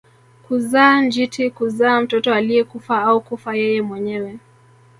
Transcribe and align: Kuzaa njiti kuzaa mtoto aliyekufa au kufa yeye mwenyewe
Kuzaa 0.47 1.01
njiti 1.01 1.49
kuzaa 1.49 2.01
mtoto 2.01 2.33
aliyekufa 2.33 3.01
au 3.01 3.21
kufa 3.21 3.55
yeye 3.55 3.81
mwenyewe 3.81 4.39